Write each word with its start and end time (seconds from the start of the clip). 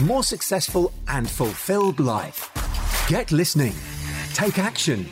more 0.00 0.22
successful, 0.22 0.92
and 1.08 1.28
fulfilled 1.28 2.00
life. 2.00 2.50
Get 3.08 3.32
listening, 3.32 3.74
take 4.34 4.58
action, 4.58 5.06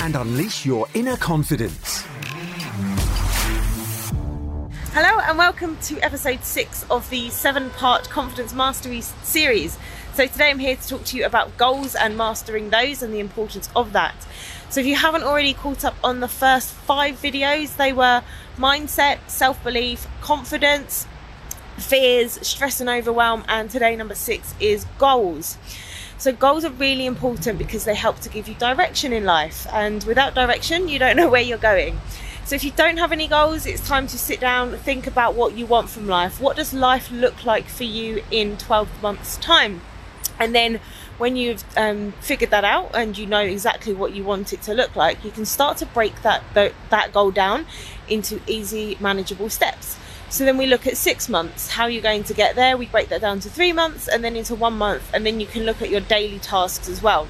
and 0.00 0.16
unleash 0.16 0.66
your 0.66 0.86
inner 0.94 1.16
confidence. 1.16 2.04
Hello, 4.92 5.18
and 5.20 5.36
welcome 5.36 5.76
to 5.82 5.98
episode 6.00 6.44
six 6.44 6.84
of 6.90 7.08
the 7.10 7.28
seven 7.30 7.70
part 7.70 8.08
Confidence 8.10 8.54
Mastery 8.54 9.00
series. 9.00 9.76
So, 10.14 10.26
today 10.26 10.50
I'm 10.50 10.60
here 10.60 10.76
to 10.76 10.88
talk 10.88 11.04
to 11.06 11.16
you 11.16 11.26
about 11.26 11.56
goals 11.56 11.96
and 11.96 12.16
mastering 12.16 12.70
those 12.70 13.02
and 13.02 13.12
the 13.12 13.18
importance 13.18 13.68
of 13.74 13.92
that. 13.92 14.14
So, 14.70 14.80
if 14.80 14.86
you 14.86 14.94
haven't 14.94 15.24
already 15.24 15.54
caught 15.54 15.84
up 15.84 15.96
on 16.04 16.20
the 16.20 16.28
first 16.28 16.72
five 16.72 17.20
videos, 17.20 17.76
they 17.76 17.92
were 17.92 18.22
mindset, 18.56 19.18
self 19.28 19.62
belief, 19.64 20.06
confidence, 20.20 21.08
fears, 21.76 22.46
stress 22.46 22.80
and 22.80 22.88
overwhelm, 22.88 23.44
and 23.48 23.70
today, 23.70 23.96
number 23.96 24.14
six, 24.14 24.54
is 24.60 24.86
goals. 24.98 25.58
So, 26.18 26.32
goals 26.32 26.64
are 26.64 26.70
really 26.70 27.06
important 27.06 27.58
because 27.58 27.84
they 27.84 27.94
help 27.94 28.20
to 28.20 28.28
give 28.28 28.48
you 28.48 28.54
direction 28.54 29.12
in 29.12 29.24
life, 29.24 29.66
and 29.72 30.02
without 30.04 30.34
direction, 30.34 30.88
you 30.88 30.98
don't 30.98 31.16
know 31.20 31.28
where 31.28 31.42
you're 31.42 31.58
going. 31.58 32.00
So, 32.44 32.54
if 32.54 32.64
you 32.64 32.70
don't 32.70 32.98
have 32.98 33.12
any 33.12 33.28
goals, 33.28 33.66
it's 33.66 33.86
time 33.86 34.06
to 34.08 34.18
sit 34.18 34.40
down, 34.40 34.76
think 34.76 35.06
about 35.06 35.34
what 35.34 35.56
you 35.56 35.66
want 35.66 35.90
from 35.90 36.06
life. 36.06 36.40
What 36.40 36.56
does 36.56 36.72
life 36.72 37.10
look 37.10 37.44
like 37.44 37.66
for 37.66 37.84
you 37.84 38.22
in 38.30 38.56
12 38.56 39.02
months' 39.02 39.36
time? 39.38 39.80
And 40.38 40.54
then, 40.54 40.80
when 41.18 41.36
you've 41.36 41.64
um, 41.76 42.12
figured 42.20 42.50
that 42.50 42.64
out 42.64 42.90
and 42.94 43.16
you 43.16 43.26
know 43.26 43.40
exactly 43.40 43.92
what 43.92 44.14
you 44.14 44.24
want 44.24 44.52
it 44.52 44.62
to 44.62 44.74
look 44.74 44.96
like, 44.96 45.24
you 45.24 45.30
can 45.30 45.44
start 45.44 45.78
to 45.78 45.86
break 45.86 46.22
that 46.22 46.42
that 46.54 47.12
goal 47.12 47.30
down 47.30 47.66
into 48.08 48.40
easy, 48.46 48.96
manageable 49.00 49.48
steps. 49.48 49.96
So 50.34 50.44
then 50.44 50.58
we 50.58 50.66
look 50.66 50.84
at 50.88 50.96
six 50.96 51.28
months, 51.28 51.70
how 51.70 51.86
you're 51.86 52.02
going 52.02 52.24
to 52.24 52.34
get 52.34 52.56
there. 52.56 52.76
We 52.76 52.86
break 52.86 53.08
that 53.10 53.20
down 53.20 53.38
to 53.38 53.48
three 53.48 53.72
months 53.72 54.08
and 54.08 54.24
then 54.24 54.34
into 54.34 54.56
one 54.56 54.76
month, 54.76 55.08
and 55.14 55.24
then 55.24 55.38
you 55.38 55.46
can 55.46 55.62
look 55.62 55.80
at 55.80 55.90
your 55.90 56.00
daily 56.00 56.40
tasks 56.40 56.88
as 56.88 57.00
well. 57.00 57.28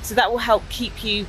So 0.00 0.14
that 0.14 0.30
will 0.30 0.38
help 0.38 0.66
keep 0.70 1.04
you 1.04 1.26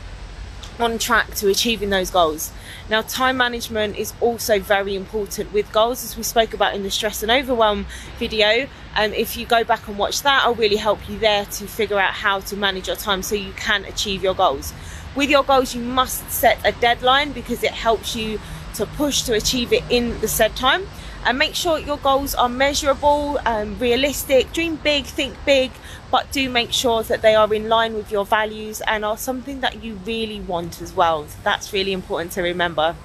on 0.80 0.97
track 0.97 1.36
to 1.36 1.50
achieving 1.50 1.89
those 1.89 2.11
goals. 2.11 2.53
Now, 2.89 3.02
time 3.02 3.36
management 3.36 3.97
is 3.97 4.14
also 4.22 4.61
very 4.61 4.95
important 4.95 5.52
with 5.52 5.69
goals, 5.73 6.02
as 6.06 6.16
we 6.16 6.23
spoke 6.23 6.53
about 6.53 6.73
in 6.75 6.84
the 6.84 6.89
stress 6.89 7.22
and 7.22 7.30
overwhelm 7.30 7.88
video. 8.17 8.69
And 8.95 9.12
um, 9.12 9.19
if 9.19 9.36
you 9.36 9.45
go 9.45 9.66
back 9.66 9.86
and 9.89 9.97
watch 9.97 10.22
that, 10.22 10.44
I'll 10.45 10.56
really 10.56 10.78
help 10.78 11.09
you 11.09 11.19
there 11.19 11.44
to 11.44 11.67
figure 11.67 12.00
out 12.00 12.14
how 12.14 12.39
to 12.39 12.56
manage 12.56 12.88
your 12.88 12.95
time 12.95 13.22
so 13.22 13.36
you 13.36 13.52
can 13.58 13.84
achieve 13.84 14.23
your 14.23 14.34
goals. 14.34 14.72
With 15.14 15.30
your 15.30 15.44
goals, 15.44 15.75
you 15.75 15.81
must 15.81 16.31
set 16.31 16.58
a 16.64 16.72
deadline 16.72 17.34
because 17.34 17.64
it 17.64 17.72
helps 17.72 18.16
you 18.16 18.39
to 18.75 18.86
push 18.86 19.23
to 19.23 19.34
achieve 19.34 19.73
it 19.73 19.84
in 19.89 20.22
the 20.22 20.30
said 20.30 20.56
time 20.56 20.88
and 21.25 21.37
make 21.37 21.55
sure 21.55 21.79
your 21.79 21.97
goals 21.97 22.35
are 22.35 22.49
measurable 22.49 23.39
and 23.45 23.79
realistic. 23.79 24.51
Dream 24.53 24.77
big, 24.77 25.05
think 25.05 25.35
big, 25.45 25.71
but 26.11 26.31
do 26.31 26.49
make 26.49 26.71
sure 26.71 27.03
that 27.03 27.21
they 27.21 27.35
are 27.35 27.53
in 27.53 27.69
line 27.69 27.93
with 27.93 28.11
your 28.11 28.25
values 28.25 28.81
and 28.81 29.03
are 29.03 29.17
something 29.17 29.61
that 29.61 29.83
you 29.83 29.95
really 30.05 30.39
want 30.39 30.81
as 30.81 30.93
well. 30.93 31.27
That's 31.44 31.73
really 31.73 31.94
important 31.94 32.31
to 32.33 32.41
remember. 32.41 32.95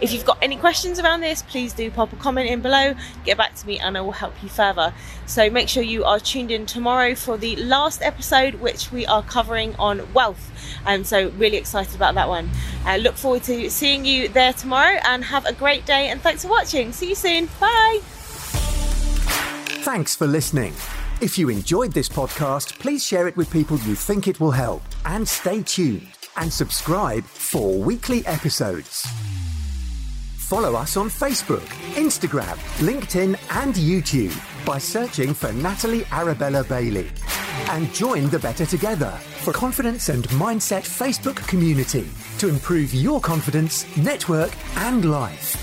If 0.00 0.12
you've 0.12 0.24
got 0.24 0.38
any 0.40 0.56
questions 0.56 0.98
around 0.98 1.20
this, 1.20 1.42
please 1.42 1.72
do 1.72 1.90
pop 1.90 2.12
a 2.12 2.16
comment 2.16 2.48
in 2.48 2.60
below, 2.60 2.94
get 3.24 3.36
back 3.36 3.54
to 3.56 3.66
me, 3.66 3.78
and 3.78 3.96
I 3.98 4.00
will 4.00 4.12
help 4.12 4.34
you 4.42 4.48
further. 4.48 4.94
So 5.26 5.50
make 5.50 5.68
sure 5.68 5.82
you 5.82 6.04
are 6.04 6.20
tuned 6.20 6.50
in 6.50 6.66
tomorrow 6.66 7.14
for 7.14 7.36
the 7.36 7.56
last 7.56 8.02
episode, 8.02 8.54
which 8.56 8.92
we 8.92 9.06
are 9.06 9.22
covering 9.22 9.74
on 9.76 10.12
wealth. 10.12 10.52
I'm 10.84 11.04
so 11.04 11.30
really 11.30 11.56
excited 11.56 11.94
about 11.94 12.14
that 12.14 12.28
one. 12.28 12.50
I 12.86 12.98
look 12.98 13.16
forward 13.16 13.42
to 13.44 13.68
seeing 13.68 14.04
you 14.04 14.28
there 14.28 14.52
tomorrow 14.52 14.98
and 15.04 15.24
have 15.24 15.44
a 15.44 15.52
great 15.52 15.84
day. 15.84 16.08
And 16.08 16.20
thanks 16.22 16.42
for 16.42 16.48
watching. 16.48 16.92
See 16.92 17.08
you 17.08 17.14
soon. 17.14 17.46
Bye. 17.60 17.98
Thanks 19.82 20.14
for 20.14 20.26
listening. 20.26 20.72
If 21.20 21.36
you 21.36 21.48
enjoyed 21.48 21.92
this 21.92 22.08
podcast, 22.08 22.78
please 22.78 23.04
share 23.04 23.26
it 23.26 23.36
with 23.36 23.50
people 23.50 23.78
you 23.80 23.94
think 23.94 24.28
it 24.28 24.38
will 24.38 24.52
help. 24.52 24.82
And 25.04 25.26
stay 25.26 25.62
tuned 25.62 26.08
and 26.36 26.52
subscribe 26.52 27.24
for 27.24 27.76
weekly 27.76 28.24
episodes. 28.26 29.06
Follow 30.36 30.74
us 30.76 30.96
on 30.96 31.08
Facebook, 31.08 31.66
Instagram, 31.94 32.56
LinkedIn, 32.78 33.36
and 33.62 33.74
YouTube 33.74 34.36
by 34.64 34.78
searching 34.78 35.34
for 35.34 35.52
Natalie 35.52 36.04
Arabella 36.12 36.62
Bailey. 36.62 37.08
And 37.68 37.92
join 37.92 38.28
the 38.30 38.38
Better 38.38 38.66
Together 38.66 39.10
for 39.42 39.52
confidence 39.52 40.08
and 40.08 40.24
mindset 40.28 40.82
Facebook 40.82 41.36
community 41.48 42.08
to 42.38 42.48
improve 42.48 42.94
your 42.94 43.20
confidence, 43.20 43.84
network, 43.96 44.52
and 44.76 45.04
life. 45.10 45.55